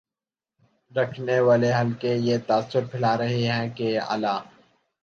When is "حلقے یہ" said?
1.73-2.37